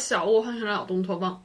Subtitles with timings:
[0.00, 1.40] 小屋换成了老东托邦。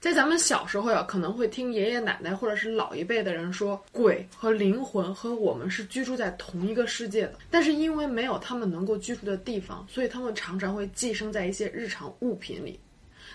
[0.00, 7.34] 在咱们小时候呀，可能会听爷爷奶奶或者是老一辈的人说，鬼和灵魂和我们是居住在同一个世界的。
[7.50, 12.80] 但是因为没有他们能够居住的地方，所以他们常常会寄生在一些日常物品里。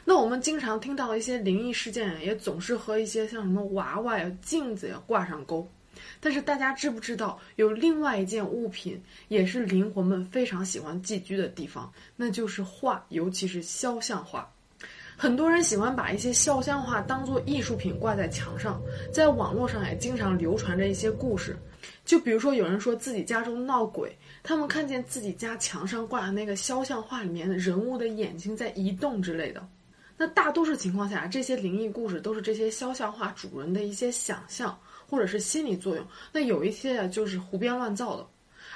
[0.04, 5.68] 那我们经常听到一些灵异事件，也总是和一些像什么娃娃呀、镜子呀挂上钩。
[6.20, 14.52] 但是大家知不知道，有另外一件物品也是灵魂们非常喜欢寄居的地方，那就是画，尤其是肖像画。
[15.18, 18.82] 很多人喜欢把一些肖像画当做艺术品挂在墙上，
[19.14, 21.58] 在网络上也经常流传着一些故事。
[22.04, 29.66] 就比如说，有人说自己家中闹鬼，他们看见自己家墙上挂的那个肖像画里面的人物的眼睛在移动之类的。
[30.18, 36.06] 那大多数情况下，这些灵异故事都是这些肖像画主人的一些想象或者是心理作用。
[36.32, 38.28] 那有一些，就是胡编乱造的。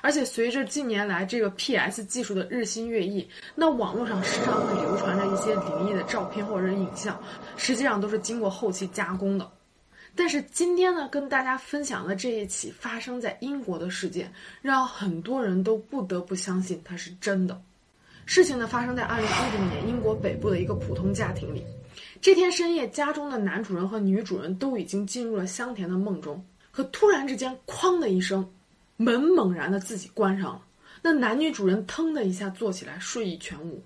[0.01, 7.21] 而且随着近年来这个 PS 技术的日新月异，那网络上时常会流传着一些灵异的照片或者影像，
[7.57, 9.49] 实际上都是经过后期加工的。
[10.15, 17.61] 但是今天呢，跟大家分享的这一起发生在英国的事件，让很多人都不得不相信它是真的。
[18.25, 21.63] 事情呢发生在二零一零年英国北部的一个普通家庭里，
[22.21, 28.47] 这天深夜，家中的男主人和女主人都已经进入了香甜的梦中，可突然之间，哐的一声。
[29.01, 30.61] 门猛然的自己关上了，
[31.01, 33.81] 那男女主人腾的一下坐起来，睡意全无。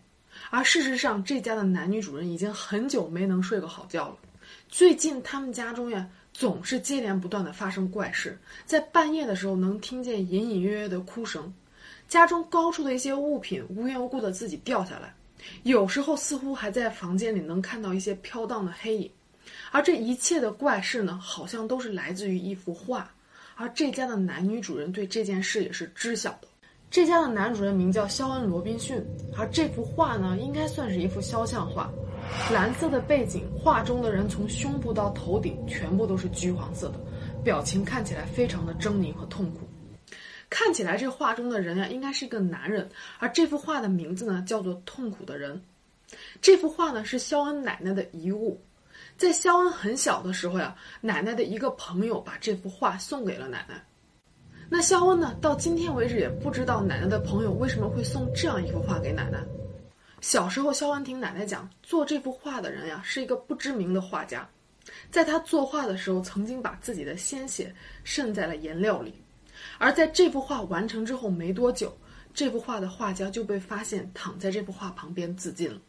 [0.50, 4.18] 而事实上，这家的男女主人已经很久没能睡个好觉了。
[4.68, 11.54] 最近他们家中呀，总是接连不断的发生怪事，在半夜的时候能听见隐隐约约的哭声，
[12.08, 15.14] 家中高处的一些物品无缘无故的自己掉下来，
[15.62, 19.12] 有时候似乎还在房间里能看到一些飘荡的黑影。
[19.72, 23.14] 而这一切的怪事呢，好像都是来自于一幅画。
[23.56, 26.48] 而这家的男女主人对这件事也是知晓的。
[26.90, 29.04] 这家的男主人名叫肖恩·罗宾逊，
[29.36, 31.92] 而这幅画呢，应该算是一幅肖像画。
[32.52, 37.00] 蓝色的背景，画中的人从胸部到头顶全部都是橘黄色的，
[37.44, 39.62] 表情看起来非常的狰狞和痛苦。
[40.50, 42.88] 看起来这画中的人呀，应该是一个男人。
[43.18, 45.56] 而这幅画的名字呢，叫做《痛苦的人》。
[46.42, 48.62] 这幅画呢，是肖恩奶奶的遗物。
[49.18, 53.82] 在肖恩很小的时候呀，奶奶的一个朋友把这幅画送给了奶奶。
[54.70, 59.44] 那肖恩呢，到今天为止也不知道奶奶的朋友为什么会送这样一幅画给奶奶。
[60.20, 64.50] 小时候，肖恩听奶奶讲，做这幅画的人呀是一个不知名的画家，
[65.12, 69.14] 在他作画的时候，曾经把自己的鲜血渗在了颜料里。
[69.78, 71.96] 而在这幅画完成之后没多久，
[72.34, 75.80] 这幅画的画家就被发现躺在这幅画旁边自尽了。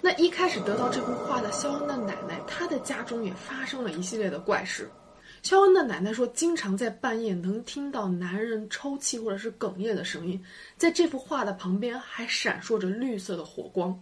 [0.00, 4.88] 那一开始得到这幅画的肖恩的奶奶，她的家中也发生了一系列的怪事。
[5.42, 10.42] 肖恩的奶奶说，经常在半夜能听到男人抽泣或者是哽咽的声音，
[10.76, 13.96] 在这幅画的旁边还闪烁着绿色的火光。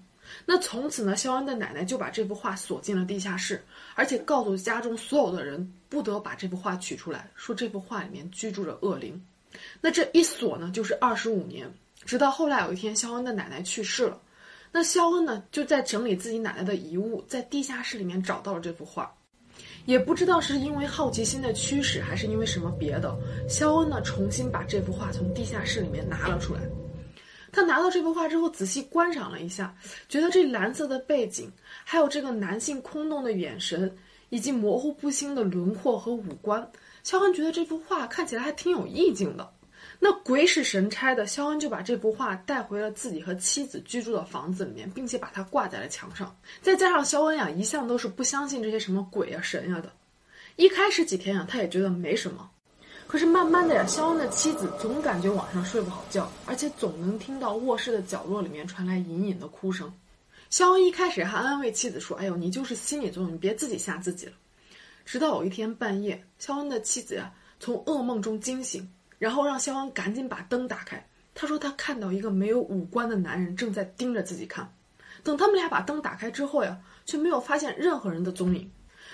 [0.46, 3.62] 那从此呢，肖恩的奶奶就把这幅画锁进了地下室，
[3.94, 9.22] 而且告诉家中所有的人不得把这幅画取出来，说这幅画里面居住着恶灵。
[9.82, 11.70] 那这一锁呢，就是二十五年，
[12.06, 14.18] 直到后来有一天，肖恩的奶奶去世了。
[14.76, 19.08] 那肖恩呢，就在整理自己奶奶的遗物，在地下室里面找到了这幅画，
[19.86, 23.16] 也不知道是因为好奇心的驱使，还是因为什么别的，
[23.48, 26.60] 肖恩呢重新把这幅画从地下室里面拿了出来。
[27.52, 29.72] 他拿到这幅画之后，仔细观赏了一下，
[30.08, 31.48] 觉得这蓝色的背景，
[31.84, 33.96] 还有这个男性空洞的眼神，
[34.28, 36.68] 以及模糊不清的轮廓和五官，
[37.04, 39.48] 肖恩觉得这幅画看起来还挺有意境的。
[40.06, 46.36] 那鬼使神差的，肖恩就把这幅画带回了自己和妻子居住的房子里面，并且把它挂在了墙上。
[46.60, 49.90] 再加上肖恩呀，一向都是不相信这些什么鬼呀、神呀的。
[50.56, 52.50] 一开始几天呀，他也觉得没什么。
[53.06, 59.90] 可是慢慢的呀，肖恩的妻子总感觉晚上睡不好觉，而且总能听到卧室的角落里面传来隐隐的哭声。
[60.50, 64.32] 肖恩一开始还安慰妻子说：“哎呦，你就是心理作用，你别自己吓自己了。”
[65.06, 68.86] 直到有一天半夜，肖恩的妻子呀从噩梦中惊醒。
[69.18, 71.04] 然后让肖恩赶紧把灯打开。
[71.34, 74.72] 他说他看到一个没有五官的男人正在盯着自己看。
[75.22, 78.70] 等他们俩把灯打开之后呀，却没有发现任何人的踪影。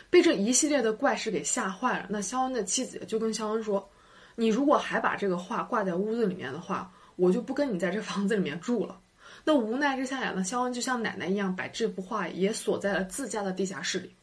[0.09, 2.07] 被这一系列的怪事给吓坏了。
[2.09, 3.89] 那肖恩的妻子就跟肖恩说
[4.35, 8.99] ：“你如果还把这个画挂在屋子里面的话，我就不跟你在这房子里面住了。”
[9.45, 14.15] 那无奈之下呀，那肖恩就像奶奶一样，把这幅画也锁在了自家的地下室里。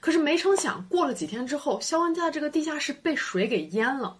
[0.00, 4.16] 可是没成想，过了几天之后，肖恩家的这个地下室被水给淹了。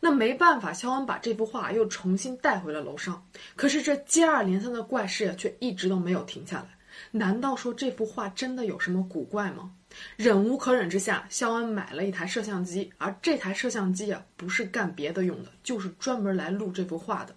[0.00, 3.26] 那没办法，肖恩把这幅画又重新带回了楼上。
[3.56, 6.66] 可是这接二连三的怪事呀，却一直都没有停下来。
[7.10, 9.70] 难道说这幅画真的有什么古怪吗？
[10.16, 17.34] 忍无可忍之下，肖恩买了一台摄像机，而这台摄像机啊，不是干别的用的，就是专门来录这幅画的。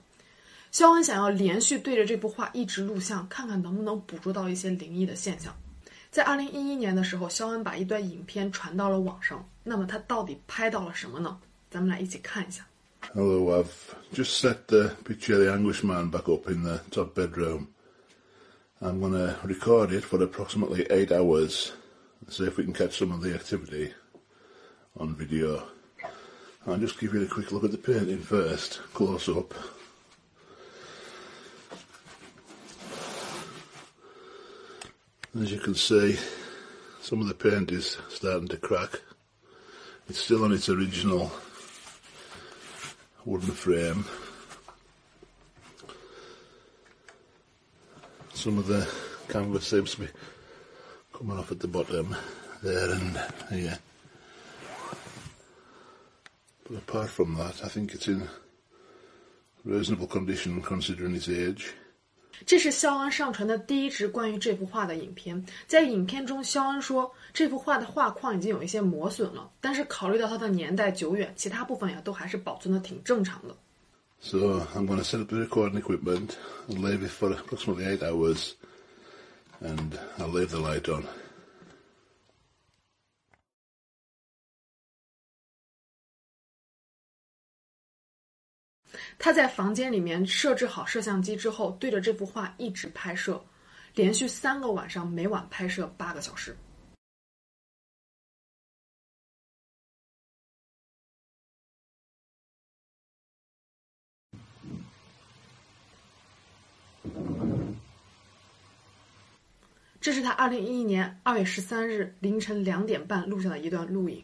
[0.72, 5.56] 肖恩想要连续对着这幅画一直录像，看看能不能捕捉到一些灵异的现象。
[6.10, 9.48] 在二零一一年的时候，肖恩把一段影片传到了网上。
[9.64, 11.40] 那么他到底拍到了什么呢？
[11.71, 12.67] 咱们来一起看一下。
[13.15, 17.69] Hello, I've just set the picture of the anguish man back up in the top bedroom.
[18.81, 21.73] I'm going to record it for approximately eight hours
[22.21, 23.93] and see if we can catch some of the activity
[24.97, 25.65] on video.
[26.67, 29.53] I'll just give you a quick look at the painting first, close up.
[35.41, 36.19] As you can see,
[37.01, 39.01] some of the paint is starting to crack.
[40.09, 41.33] It's still on its original
[43.28, 44.06] wooden frame.
[48.34, 48.88] Some of the
[49.28, 50.08] canvas seems to be
[51.12, 52.16] coming off at the bottom
[52.64, 53.20] there and
[53.52, 53.78] here.
[56.70, 58.30] But apart from that, I think it's in
[59.66, 61.74] reasonable condition considering its age.
[62.46, 65.44] 这是肖恩上传的第一支关于这幅画的影片。
[65.66, 73.56] 在影片中，肖恩说这幅画的画框已经有一些磨损了，但是考虑到它的年代久远，其他部分呀都还是保存的挺正常的。
[74.20, 76.32] So I'm going to set up the recording equipment
[76.68, 78.54] and leave it for approximately eight hours,
[79.62, 81.04] and I'll leave the light on.
[89.20, 93.44] 他在房间里面设置好摄像机之后，对着这幅画一直拍摄，
[93.94, 96.56] 连续三个晚上，每晚拍摄八个小时。
[110.00, 114.24] 这是他二零一一年二月十三日凌晨两点半录下的一段录影。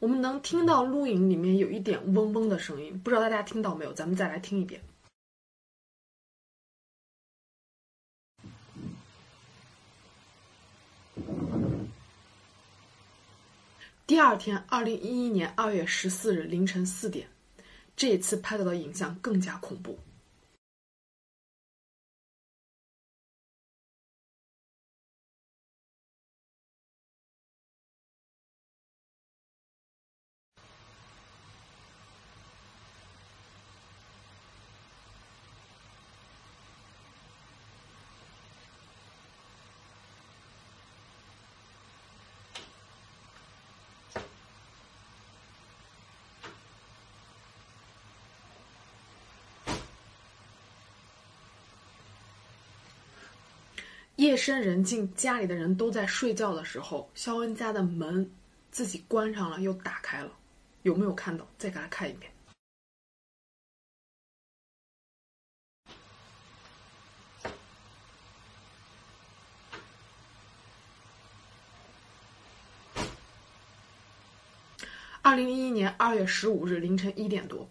[0.00, 3.92] 我们能听到录影里面有一点嗡嗡的声音，不知道大家听到没有？
[3.92, 4.80] 咱们再来听一遍。
[14.06, 17.28] 第二天，二零一一年二月十四日凌晨四点，
[17.96, 19.98] 这一次拍到的影像更加恐怖。
[54.18, 58.28] 夜深人静，家里的人都在睡觉的时候，肖恩家的门
[58.68, 60.32] 自己关上了又打开了，
[60.82, 61.46] 有没有看到？
[61.56, 62.32] 再给他看一遍。
[75.22, 77.68] 二零一一年二月十五日凌晨一点多。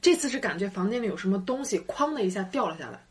[0.00, 3.04] 这次是感觉房间里有什么东西，哐的一下掉了下来。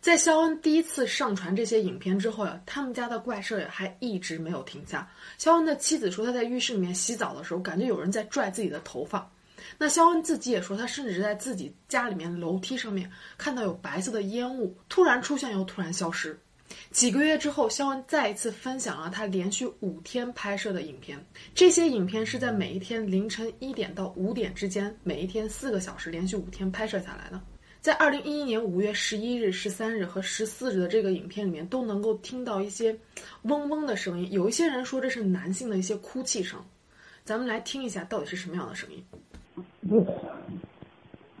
[0.00, 5.08] 在肖恩第一次上传这些影片之后呀，他们家的怪事儿还一直没有停下。
[5.38, 9.30] 肖恩的妻子说，他在浴室里面洗澡的时候，感觉有人在拽自己的头发。
[9.78, 13.08] 那肖恩自己也说，他甚至在自己家里面楼梯上面
[13.38, 16.36] 看到有白色的烟雾，突然出现又突然消失。
[16.90, 21.18] 几个月之后，肖恩再一次分享了他连续五天拍摄的影片。
[21.54, 27.40] 这些影片是在每一天凌晨一点到五点之间，每一天四个小时，连续五天拍摄下来的。
[27.80, 32.96] 在二零一一年五月十一日、十三日和十四日的这个影片里面，都能够听到一些
[33.42, 34.30] 嗡嗡的声音。
[34.30, 36.64] 有一些人说这是男性的一些哭泣声，
[37.24, 39.04] 咱们来听一下到底是什么样的声音。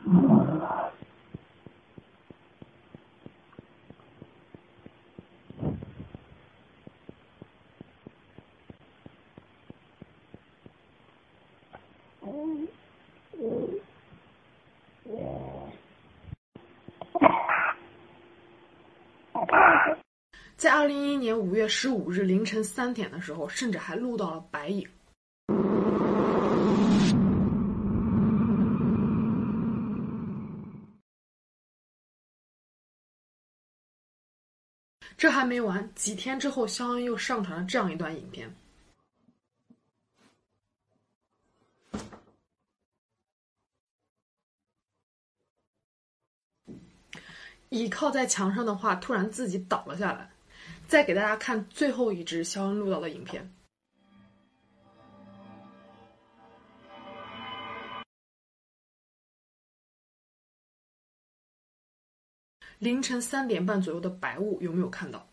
[20.62, 24.88] 在二零一一年五月十五日凌晨三点的时候，甚至还录到了白影。
[35.16, 38.48] 这还没完，几天之后，肖恩又上传了这样一段影片。
[47.70, 50.30] 倚靠在墙上的画突然自己倒了下来。
[50.92, 53.50] 再给大家看最后一支肖恩录到的影片。
[62.78, 65.26] 凌晨三点半左右的白雾有没有看到？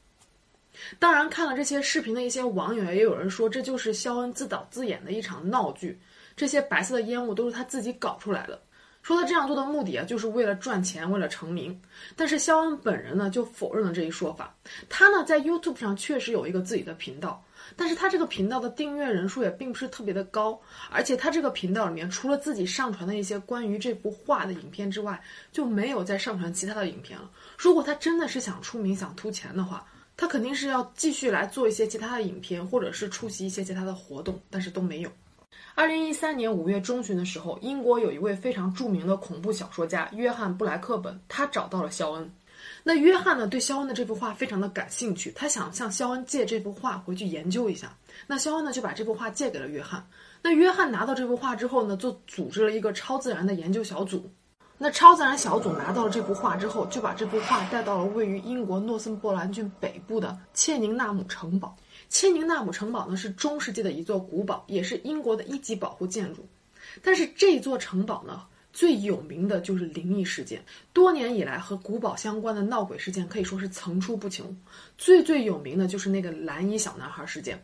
[0.98, 6.00] 当然，看了这些视频的一些网友也有人说，这就是肖恩自导自演的一场闹剧。
[6.38, 8.62] 这些白色的烟雾都是他自己搞出来的，
[9.10, 11.76] 说他这样做的目的啊，就是为了赚钱，为了成名。
[12.16, 14.56] 但是肖恩本人呢，就否认了这一说法。
[14.88, 17.44] 他呢，在 YouTube 上确实有一个自己的频道，
[17.76, 20.62] 但是他这个频道的订阅人数也并不是特别的高，
[20.92, 25.20] 而且他这个频道里面除了自己上传的一些关于这幅画的影片之外，
[25.52, 27.28] 就没有再上传其他的影片了。
[27.58, 29.84] 如果他真的是想出名、想图钱的话，
[30.16, 35.10] 他肯定是要继续来做一些其他的影片，或者是出席一些其他的活动，但是都没有。
[35.80, 42.30] 二零一三年五月中旬的时候，英国有一位非常著名的恐怖小说家约翰布莱克本，他找到了肖恩。
[42.84, 47.96] 那约翰呢，对肖恩的这幅画非常的感兴趣，他想向肖恩借这幅画回去研究一下。
[48.28, 50.06] 那肖恩呢，就把这幅画借给了约翰。
[50.42, 54.30] 那约翰拿到这幅画之后呢，就组织了一个超自然的研究小组。
[54.78, 61.76] 那超自然小组拿到了这幅画之后，就把这幅画带到了位于英国诺森伯兰郡北部的切宁纳姆城堡。
[62.10, 66.46] 切宁纳姆城堡呢是中世纪的一座古堡，也是英国的一级保护建筑。
[67.02, 68.42] 但是这座城堡呢
[68.74, 74.56] 最有名的就是灵异事件，多年以来和古堡相关的闹鬼事件可以说是层出不穷。
[74.98, 77.64] 最最有名的就是那个蓝衣小男孩事件。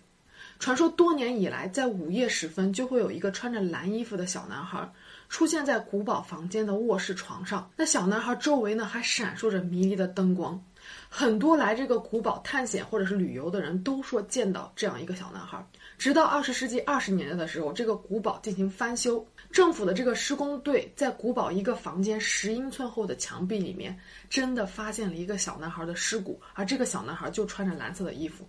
[0.57, 4.89] 传说多年以来，在午夜时分就会有一个穿着蓝衣服的小男孩
[5.27, 10.63] 出现在古堡房间的卧室床上，那小男孩周围呢还闪烁着迷离的灯光。
[11.09, 15.65] 很多来这个古堡探险或者是旅游的人都说见到这样一个小男孩。
[15.97, 23.97] 直到二十世纪二十年代的时候，这个古堡进行翻修，政府的这个施工队在古堡一个房间十英寸厚的墙壁里面，
[24.29, 28.45] 真的发现了一个小男孩的尸骨，而这个小男孩就穿着蓝色的衣服。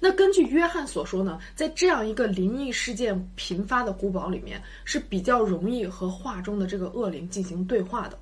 [0.00, 8.18] 那根据约翰所说呢，在这样一个灵异事件频发的古堡里面，是比较容易和画中的这个恶灵进行对话的。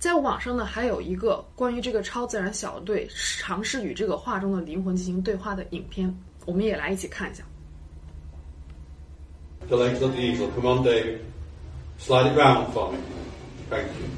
[0.00, 3.06] 在网上呢，还有一个关于这个超自然小队
[3.38, 6.12] 尝试与这个画中的灵魂进行对话的影片，
[6.46, 7.44] 我们也来一起看一下。
[9.68, 10.48] The legs of the eagle.
[10.54, 11.18] Come on, David.
[11.98, 12.96] Slide it round for me.
[13.68, 14.08] Thank you.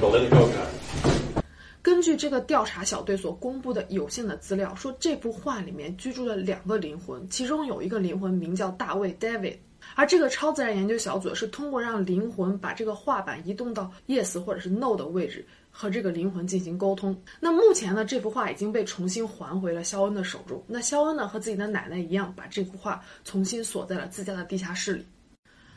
[0.00, 1.42] Go, let it go, guys.
[1.82, 9.56] 根据这个调查小队所公布的有限的资料，说这幅画里面居住了两个灵魂，其中有一个灵魂名叫大卫 （David）。
[9.94, 17.16] 而这个超自然研究小组是通过让灵魂把这个画板移动到 yes 或者是 no 的位置，和这个灵魂进行沟通。
[17.38, 20.62] 那目前呢，这幅画已经被重新还回了肖恩的手中。
[20.66, 25.06] 那肖恩呢，和自己的奶奶一样，把这幅画重新锁在了自家的地下室里。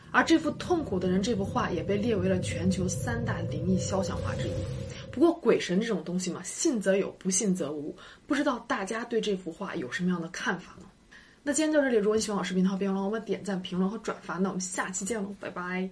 [0.10, 4.52] 而这幅《痛苦的人》这幅画也被列为了全球三大灵异肖像画之一。
[5.12, 7.96] 不过鬼神这种东西嘛，信则有，不信则无。
[8.26, 10.87] 不知道大家对这幅画有什么样的看法呢？
[11.48, 14.34] 那今天就到这里，如果你喜欢我视频，那别忘了我们点赞、评论和转发。
[14.34, 15.90] 那我们下期见喽，拜拜。